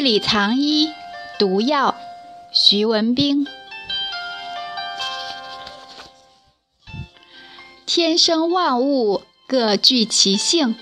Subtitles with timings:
[0.00, 0.90] 里藏医，
[1.38, 1.94] 毒药。
[2.52, 3.46] 徐文兵。
[7.86, 10.74] 天生万物各具其性，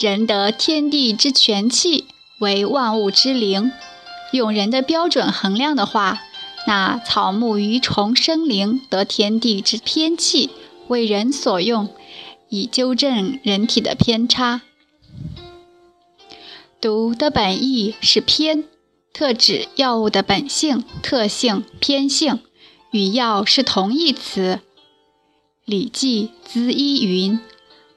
[0.00, 2.06] 人得天地之全气，
[2.40, 3.72] 为万物之灵。
[4.32, 6.20] 用人的标准衡量的话，
[6.66, 10.50] 那草木鱼虫生灵得天地之偏气，
[10.88, 11.88] 为人所用，
[12.48, 14.62] 以纠正人体的偏差。
[16.82, 18.64] 毒的本意是偏。
[19.12, 22.40] 特指药物的本性、特性、偏性，
[22.90, 24.58] 与药是同义词。
[25.64, 27.38] 《礼记·资医》云：“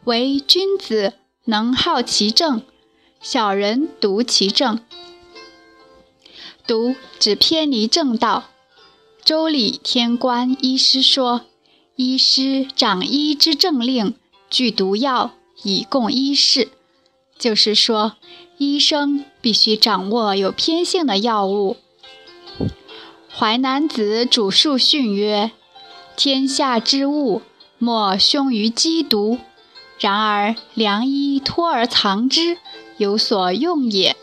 [0.05, 1.13] 唯君子
[1.45, 2.61] 能好其政，
[3.19, 4.79] 小人独其政。”
[6.67, 8.49] 毒指偏离正道。
[9.25, 11.41] 《周礼·天官·医师》说
[11.95, 14.13] ：“医师掌医之政令，
[14.51, 15.31] 具毒药
[15.63, 16.69] 以供医事。”
[17.39, 18.17] 就是说。
[18.57, 21.77] 医生必须掌握有偏性的药物。
[23.29, 25.51] 《淮南子·主述训》曰
[26.15, 27.41] ：“天下之物，
[27.77, 29.39] 莫凶于鸡毒。
[29.99, 32.57] 然而良医托而藏之，
[32.97, 34.15] 有所用也。”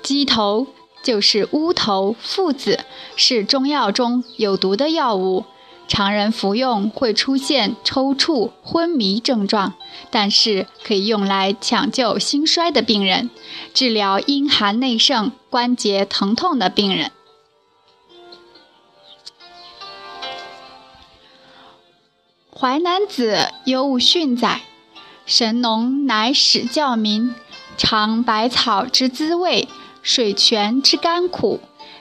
[0.00, 0.68] 鸡头
[1.02, 2.84] 就是乌头、附子，
[3.16, 5.44] 是中药中有毒的药物。
[5.88, 9.74] 常人服用会出现抽搐、昏迷症状，
[10.10, 13.30] 但是可以用来抢救心衰的病人，
[13.72, 17.12] 治疗阴寒内盛、关节疼痛的病人。
[22.58, 23.34] 《淮南子·
[23.66, 24.62] 忧物训》载
[25.24, 27.32] ：“神农乃始教民，
[27.76, 29.68] 尝百草之滋味，
[30.02, 31.60] 水泉之甘苦，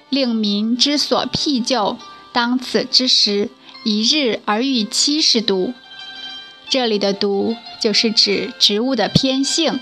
[0.10, 1.98] 令民之所辟就。
[2.34, 3.52] 当此之时。”
[3.88, 5.76] 一日而遇七十毒，
[6.68, 9.80] 这里的毒就是指植物的偏性。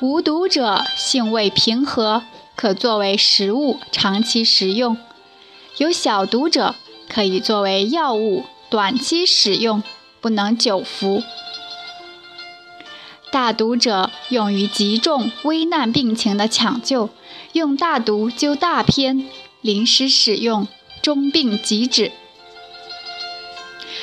[0.00, 2.22] 无毒者性味平和，
[2.56, 4.96] 可作为食物长期食用；
[5.76, 6.74] 有小毒者
[7.06, 9.82] 可以作为药物短期使用，
[10.22, 11.22] 不能久服。
[13.30, 17.10] 大毒者用于急重危难病情的抢救，
[17.52, 19.28] 用大毒救大偏，
[19.60, 20.66] 临时使用。
[21.02, 22.06] 中病急止，《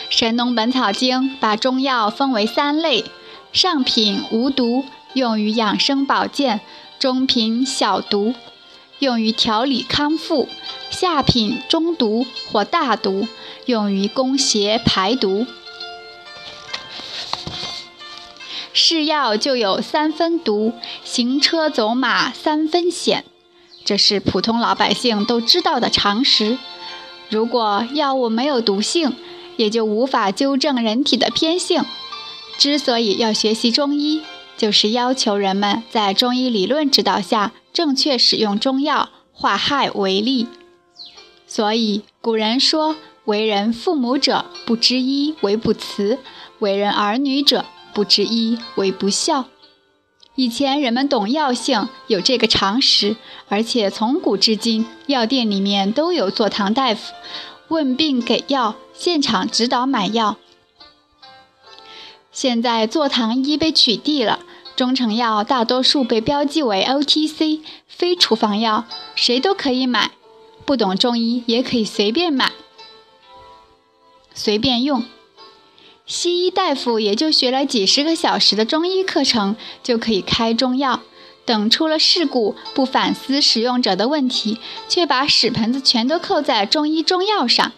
[0.09, 3.05] 神农本草经》把中药分为三类：
[3.51, 6.59] 上品无毒，用于养生保健；
[6.97, 8.33] 中品小毒，
[8.99, 10.47] 用于调理康复；
[10.89, 13.27] 下品中毒或大毒，
[13.65, 15.45] 用于攻邪排毒。
[18.73, 20.73] 是药就有三分毒，
[21.03, 23.23] 行车走马三分险，
[23.83, 26.57] 这是普通老百姓都知道的常识。
[27.29, 29.13] 如果药物没有毒性，
[29.57, 31.83] 也就无法纠正人体的偏性。
[32.57, 34.21] 之所以要学习中医，
[34.57, 40.47] 就是要求人们在中医理论指导下正确使用中药，化害为利。
[41.47, 46.17] 所以古人说：“为人父母者，不知医为不慈；
[46.59, 49.45] 为人儿女者，不知医为不孝。”
[50.35, 53.15] 以前人们懂药性，有这个常识，
[53.47, 57.13] 而且从古至今，药店里面都有坐堂大夫，
[57.69, 60.35] 问病给药，现场指导买药。
[62.33, 64.39] 现在坐堂医被取缔了，
[64.75, 68.83] 中成药大多数被标记为 OTC 非处方药，
[69.15, 70.11] 谁都可以买，
[70.65, 72.51] 不懂中医也可以随便买，
[74.33, 75.05] 随便用。
[76.05, 81.01] 西医大夫也就学了几十个小时的中医课程，就可以开中药。
[81.45, 87.71] 等出了事故，不反思使用者的问题，却把屎盆子全都扣在中医中药上。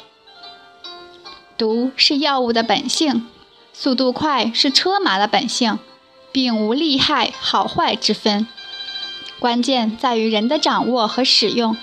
[1.57, 3.25] 毒是药物的本性，
[3.73, 5.79] 速度快是车马的本性，
[6.31, 8.47] 并无利害好坏之分。
[9.39, 11.77] 关键在于人的掌握和使用。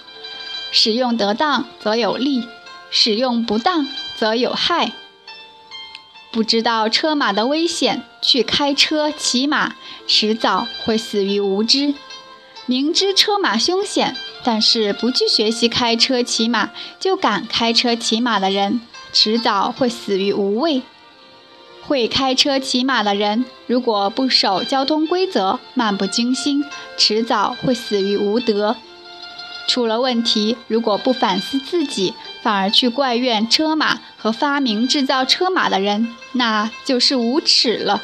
[0.73, 2.49] 使用得当则有利，
[2.91, 3.87] 使用不当
[4.17, 4.93] 则有害。
[6.35, 9.77] 不知道车马的危险，去开车骑马，
[10.09, 11.95] 迟早会死于无知；
[12.67, 18.81] 明知车马凶险，但是不去学习开车骑马，就敢开车骑马的人，
[19.13, 20.83] 迟早会死于无畏。
[21.87, 26.65] 会开车骑马的人，如果不守交通规则，漫不经心，
[26.97, 28.75] 迟早会死于无德。
[29.69, 38.03] 出了问题，如果不反思自己，反而去怪怨车马和发明制造车马的人，那就是无耻了。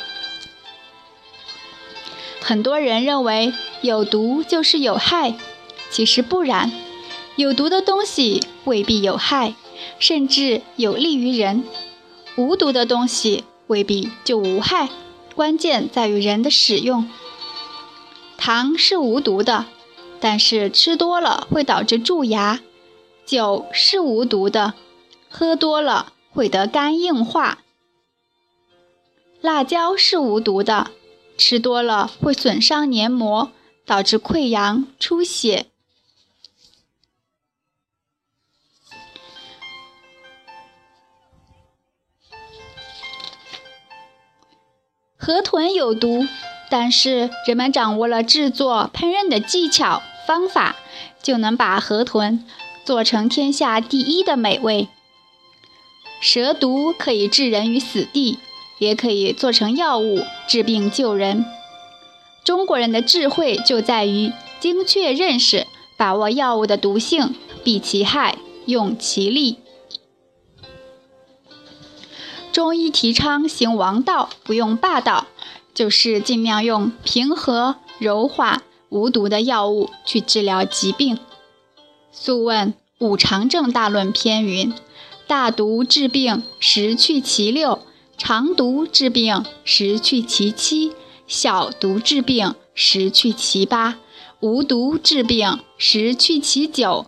[2.41, 5.35] 很多人认为有毒就是有害，
[5.91, 6.73] 其实不然，
[7.37, 9.55] 有毒的东西未必有害，
[9.99, 11.63] 甚至有利于人；
[12.37, 14.89] 无毒的东西未必就无害，
[15.35, 17.09] 关键在于人的使用。
[18.37, 19.67] 糖是无毒的，
[20.19, 22.61] 但是吃多了会导致蛀牙；
[23.27, 24.73] 酒是无毒的，
[25.29, 27.59] 喝多了会得肝硬化；
[29.41, 30.91] 辣椒是无毒的，
[31.39, 33.51] 吃多了会损伤黏膜，
[33.87, 35.67] 导致溃疡、出血。
[45.17, 46.27] 河豚有毒。
[46.73, 50.77] 但是人们掌握了制作烹饪的技巧方法，
[51.21, 52.47] 就能把河豚
[52.85, 54.87] 做成天下第一的美味。
[56.21, 58.39] 蛇毒可以置人于死地，
[58.81, 61.47] 也可以做成药物治病救人。
[62.43, 68.37] 中国人的智慧就在于精确认识、把握药物的毒性，避其害，
[68.67, 69.59] 用其利。
[72.51, 75.29] 中医提倡行王道，不用霸道。
[75.73, 81.17] 就是尽量用平和、柔化、无毒的药物去治疗疾病。
[82.13, 84.75] 《素问·五常正大论篇》云
[85.29, 87.79] ：“大毒治病，十去其六；
[88.23, 90.93] 长毒治病，十去其七；
[91.27, 93.95] 小毒治病，十去其八；
[94.41, 97.07] 无毒治病，十去其九。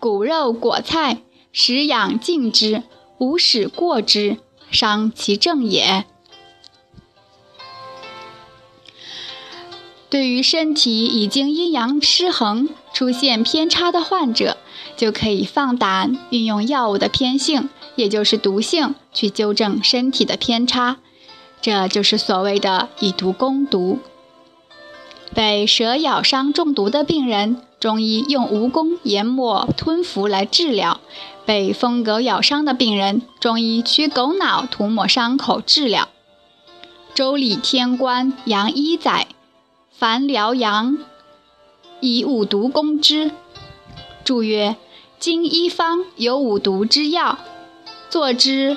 [0.00, 1.20] 骨肉果菜，
[1.52, 2.82] 食养尽之，
[3.18, 4.38] 无使过之，
[4.70, 6.06] 伤其正也。”
[10.08, 14.56] 对于身体已经阴阳失衡、出现偏差的患者，
[14.96, 17.68] 就可以放胆运用药物的偏性，
[17.98, 20.96] 也就是毒性，去纠正身体的偏差。
[21.60, 23.98] 这就是所谓的以毒攻毒。
[25.34, 31.00] 被蛇咬伤中毒的病人，中医用蜈蚣研末吞服来治疗；
[31.44, 36.04] 被疯狗咬伤的病人，中医取狗脑涂抹伤口治疗。
[37.14, 39.26] 《周礼天官杨一载》。
[39.90, 40.96] 凡疗阳，
[42.00, 43.32] 以五毒攻之。
[44.22, 44.76] 注曰：
[45.18, 47.36] 今医方有五毒之药，
[48.10, 48.76] 作之：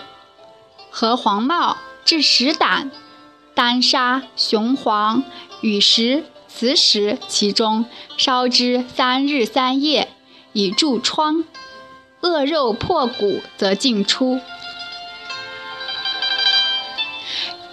[0.90, 2.92] 和黄帽、治石胆、
[3.54, 5.24] 丹砂、雄黄、
[5.62, 7.86] 与石、磁石，其中
[8.18, 10.10] 烧之三日三夜，
[10.54, 11.44] 以助疮。
[12.22, 14.40] 恶肉破骨，则尽出。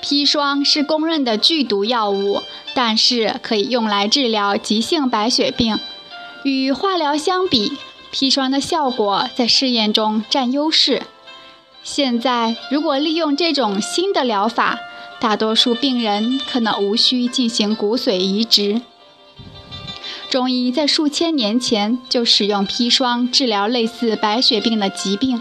[0.02, 2.42] 砒霜是公认的剧毒药物。
[2.74, 5.80] 但是可以用来治疗急性白血病，
[6.44, 7.76] 与化疗相比，
[8.12, 11.02] 砒霜的效果在试验中占优势。
[11.90, 14.78] 现在，如果利用这种新的疗法，
[15.18, 18.82] 大多数病人可能无需进行骨髓移植。
[20.28, 25.40] 中医在数千年前就使用砒霜治疗类似白血病的疾病。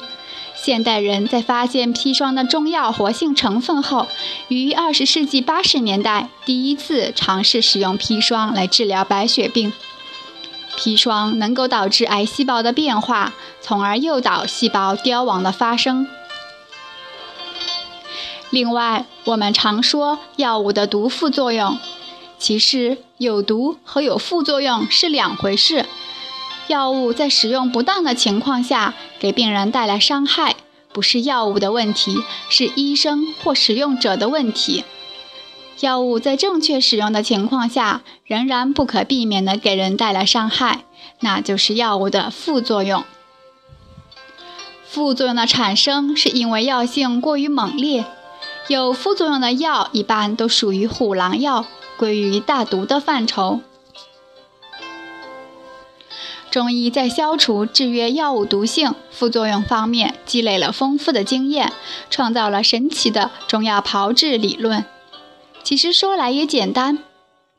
[0.55, 4.07] 现代人在发现砒霜的中药活性成分后，
[4.47, 9.73] 于二十世纪八十年代第一次尝试使用砒霜来治疗白血病。
[10.77, 16.07] 砒霜能够导致癌细胞的变化，从而诱导细胞凋亡的发生。
[18.49, 21.77] 另外，我们常说药物的毒副作用，
[22.39, 25.85] 其实有毒和有副作用是两回事。
[26.67, 30.55] 药物在使用不当的情况下，给病人带来伤害，
[30.91, 34.83] 不是药物的问题，是医生或使用者的问题。
[35.81, 40.85] 药物在正确使用的情况下，仍然不可避免地给人带来伤害，
[41.19, 43.03] 那就是药物的副作用。
[44.83, 48.05] 副作用的产生是因为药性过于猛烈，
[48.67, 51.65] 有副作用的药一般都属于虎狼药，
[51.97, 53.61] 归于大毒的范畴。
[56.51, 61.71] 中医在消除制约药物毒性、副作用方面积累了丰富的经验，
[62.09, 64.83] 创造了神奇的中药炮制理论。
[65.63, 66.99] 其实说来也简单，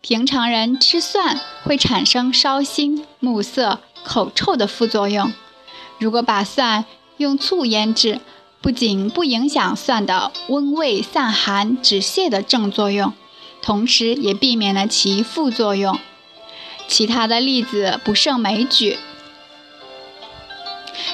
[0.01, 5.33] 平常人吃蒜会产生烧心、目涩、口臭的副作用。
[5.99, 6.85] 如果把蒜
[7.19, 8.21] 用醋腌制，
[8.61, 13.13] 不仅不影响蒜的温胃散寒、止泻的正作用，
[13.63, 15.99] 同时也避免了其副作用。
[16.89, 18.99] 其他的例子不胜枚举，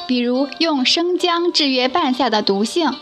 [0.06, 2.94] 比如用生姜制约半夏的毒性，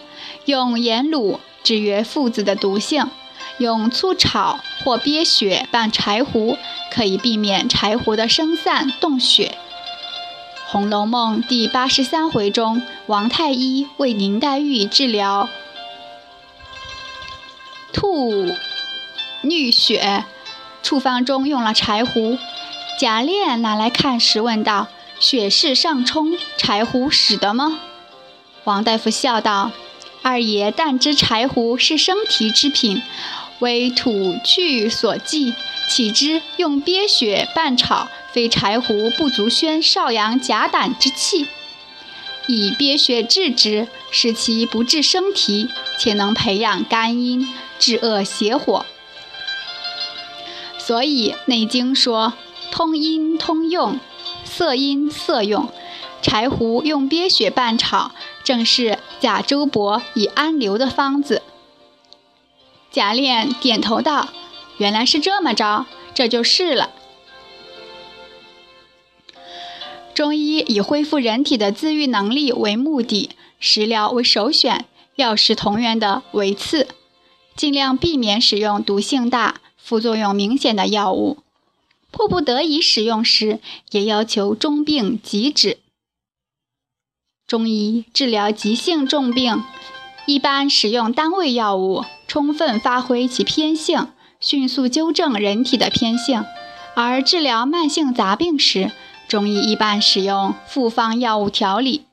[0.46, 3.10] 用盐卤制约附子的毒性，
[3.58, 6.58] 用醋炒或鳖血拌柴胡，
[6.90, 9.54] 可以避免柴胡的生散动血。
[10.72, 15.50] 《红楼梦》第八十三回中，王太医为林黛玉治疗
[17.92, 18.46] 吐
[19.42, 20.24] 衄血，
[20.82, 22.38] 处方中用了柴胡。
[22.98, 24.86] 贾琏拿来看时，问道
[25.20, 27.78] ：“血势上冲，柴胡使得吗？”
[28.64, 29.72] 王大夫笑道
[30.24, 33.02] ：“二爷但知柴胡是生提之品，
[33.62, 35.54] 为土去所忌，
[35.88, 41.46] 岂知用鳖血拌炒，非柴胡不足宣少阳甲胆之气，
[42.48, 48.84] 以鳖血治之，使其不治生啼，且能培养肝阴，治恶邪火。
[50.76, 52.32] 所以《内经》说
[52.72, 54.00] ：“通阴通用，
[54.44, 55.72] 色阴色用。”
[56.20, 58.10] 柴胡用鳖血拌炒，
[58.42, 61.41] 正是贾周伯以安流的方子。
[62.92, 64.28] 贾琏点头道
[64.78, 66.90] ：“原来是这么着，这就是了。”
[70.14, 74.84] 中医以恢复人体的自愈能力为目的，食疗为首选，
[75.16, 76.88] 药食同源的为次，
[77.56, 79.60] 尽量避免使用毒性大。
[79.84, 81.38] 副作用明显的药物，
[82.12, 83.58] 迫不得已使用时，
[83.90, 85.78] 也要求中病即止。
[87.48, 89.64] 中医治疗急性重病，
[90.26, 94.08] 一般使用单位药物，充分发挥其偏性，
[94.40, 96.44] 迅速纠正人体的偏性；
[96.94, 98.90] 而治疗慢性杂病时，
[99.28, 102.06] 中医一般使用复方药物调理。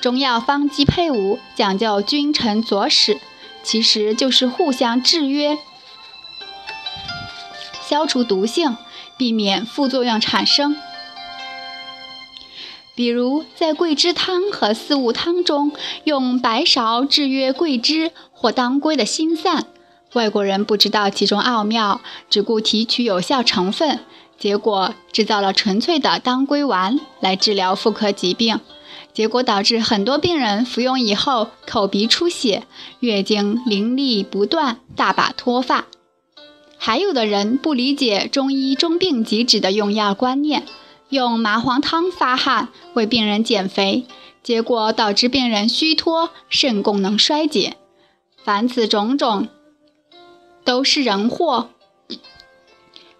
[0.00, 3.20] 中药方剂配伍讲究君臣佐使，
[3.62, 5.56] 其实就是互相制约。
[7.80, 8.76] 消除毒性，
[9.16, 10.76] 避免副作用产生。
[12.94, 15.72] 比如在桂枝汤和四物汤中，
[16.04, 19.66] 用白芍制约桂枝或当归的心散。
[20.12, 23.98] 外国人不知道其中奥妙，只顾提取有效成分，
[24.38, 28.60] 结果制造了纯粹的当归丸来治疗妇科疾病，
[29.12, 32.62] 结果导致很多病人服用以后口鼻出血、
[33.00, 35.86] 月经淋漓不断、大把脱发。
[36.78, 40.62] 还有的人不理解中医中病即止的用药观念，
[41.14, 44.04] 用麻黄汤发汗为病人减肥，
[44.42, 47.76] 结果导致病人虚脱、肾功能衰竭。
[48.42, 49.48] 凡此种种，
[50.64, 51.70] 都是人祸，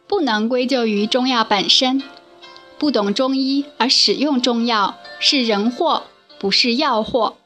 [0.07, 2.03] 不能归咎于中药本身。
[2.77, 6.03] 不懂中医而使用中药是人祸，
[6.39, 7.37] 不是药祸。